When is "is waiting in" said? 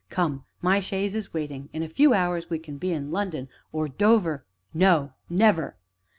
1.13-1.83